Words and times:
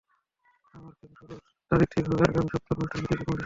আবার 0.73 0.93
ক্যাম্প 0.99 1.15
শুরুর 1.19 1.39
তারিখ 1.71 1.87
ঠিক 1.93 2.05
হবে 2.09 2.23
আগামী 2.23 2.49
সপ্তাহে 2.53 2.75
অনুষ্ঠেয় 2.75 3.01
নির্বাহী 3.01 3.17
কমিটির 3.17 3.19
সভায়। 3.21 3.39